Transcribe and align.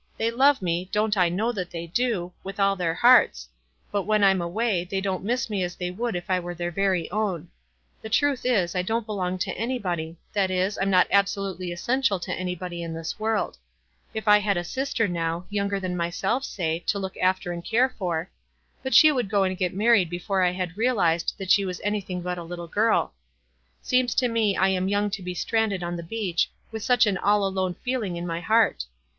They 0.17 0.31
love 0.31 0.63
me— 0.63 0.89
don't 0.91 1.15
I 1.15 1.29
know 1.29 1.51
that 1.51 1.69
they 1.69 1.85
do— 1.85 2.31
with 2.43 2.59
all 2.59 2.75
their 2.75 2.95
hearts; 2.95 3.47
but 3.91 4.01
when 4.01 4.23
I*m 4.23 4.41
away 4.41 4.83
they 4.83 4.99
don't 4.99 5.23
miss 5.23 5.47
me 5.47 5.61
as 5.61 5.75
they 5.75 5.91
would 5.91 6.15
if 6.15 6.27
I 6.27 6.39
were 6.39 6.55
their 6.55 6.71
very 6.71 7.07
own. 7.11 7.49
The 8.01 8.09
truth 8.09 8.43
is, 8.43 8.73
I 8.73 8.81
don't 8.81 9.05
belong 9.05 9.37
to 9.37 9.53
anybody, 9.55 10.17
that 10.33 10.49
is, 10.49 10.75
I'm 10.81 10.89
not 10.89 11.05
absolutely 11.11 11.71
essential 11.71 12.19
to 12.21 12.33
anybody 12.33 12.81
142 12.81 13.21
WISE 13.21 13.29
AND 13.29 13.35
OTHERWISE. 13.35 13.45
in 13.45 13.45
this 13.45 13.53
world. 13.53 13.57
If 14.23 14.27
I 14.27 14.39
bad 14.43 14.57
a 14.57 14.63
sister, 14.63 15.07
now, 15.07 15.45
younger 15.51 15.79
than 15.79 15.95
myself 15.95 16.43
say, 16.45 16.79
to 16.87 16.97
look 16.97 17.15
after 17.17 17.51
and 17.51 17.63
care 17.63 17.89
for 17.99 18.23
—■ 18.33 18.35
But 18.81 18.95
she 18.95 19.11
would 19.11 19.29
go 19.29 19.43
and 19.43 19.55
get 19.55 19.75
married 19.75 20.09
before 20.09 20.41
I 20.41 20.49
had 20.53 20.79
realized 20.79 21.35
that 21.37 21.51
she 21.51 21.63
was 21.63 21.79
anything 21.83 22.23
but 22.23 22.39
a 22.39 22.43
little 22.43 22.65
girl. 22.67 23.13
Seems 23.83 24.15
to 24.15 24.27
me 24.27 24.57
I 24.57 24.69
am 24.69 24.87
young 24.89 25.11
to 25.11 25.21
be 25.21 25.35
stranded 25.35 25.83
on 25.83 25.95
the 25.95 26.01
beach, 26.01 26.49
with 26.71 26.81
such 26.81 27.05
an 27.05 27.19
ail 27.23 27.45
alone 27.45 27.75
feeling 27.75 28.15
in 28.17 28.25
my 28.25 28.39
heart. 28.39 28.85